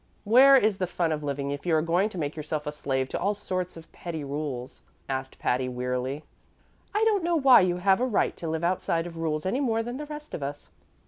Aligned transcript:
"Where 0.23 0.55
is 0.57 0.79
the 0.79 0.87
fun 0.87 1.11
of 1.11 1.21
living 1.21 1.51
if 1.51 1.63
you 1.63 1.75
are 1.75 1.81
going 1.83 2.09
to 2.09 2.17
make 2.17 2.35
yourself 2.35 2.65
a 2.65 2.71
slave 2.71 3.07
to 3.09 3.19
all 3.19 3.35
sorts 3.35 3.77
of 3.77 3.91
petty 3.91 4.23
rules?" 4.23 4.81
asked 5.07 5.37
Patty, 5.37 5.69
wearily. 5.69 6.23
"I 6.91 7.03
don't 7.05 7.23
know 7.23 7.35
why 7.35 7.61
you 7.61 7.77
have 7.77 7.99
a 8.01 8.05
right 8.07 8.35
to 8.37 8.49
live 8.49 8.63
outside 8.63 9.05
of 9.05 9.17
rules 9.17 9.45
any 9.45 9.59
more 9.59 9.83
than 9.83 9.97
the 9.97 10.07
rest 10.07 10.33
of 10.33 10.41
us." 10.41 10.71